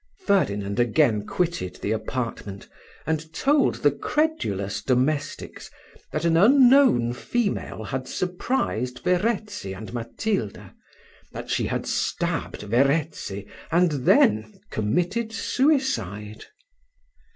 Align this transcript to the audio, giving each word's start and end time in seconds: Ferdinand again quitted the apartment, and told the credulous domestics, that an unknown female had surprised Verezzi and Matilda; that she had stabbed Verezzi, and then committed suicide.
Ferdinand 0.25 0.79
again 0.79 1.27
quitted 1.27 1.75
the 1.75 1.91
apartment, 1.91 2.67
and 3.05 3.31
told 3.35 3.75
the 3.83 3.91
credulous 3.91 4.81
domestics, 4.81 5.69
that 6.11 6.25
an 6.25 6.35
unknown 6.35 7.13
female 7.13 7.83
had 7.83 8.07
surprised 8.07 9.01
Verezzi 9.03 9.73
and 9.75 9.93
Matilda; 9.93 10.73
that 11.33 11.51
she 11.51 11.67
had 11.67 11.85
stabbed 11.85 12.63
Verezzi, 12.63 13.47
and 13.71 13.91
then 13.91 14.59
committed 14.71 15.31
suicide. 15.31 16.45